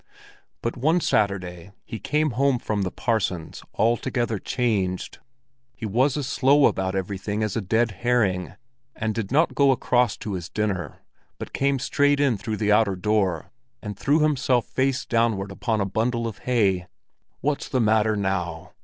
[0.63, 5.19] But one Saturday he came home from the parson's altogether changed.
[5.75, 8.53] He was as slow about everything as a dead herring,
[8.95, 11.03] and did not go across to his dinner,
[11.37, 15.85] but came straight in through the outer door, and threw himself face downward upon a
[15.85, 16.87] bundle of hay.
[17.41, 18.71] "What's the matter now?"